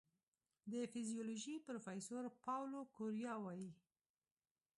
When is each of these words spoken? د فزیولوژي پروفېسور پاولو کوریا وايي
د 0.71 0.73
فزیولوژي 0.91 1.55
پروفېسور 1.65 2.23
پاولو 2.43 2.79
کوریا 2.95 3.33
وايي 3.43 3.71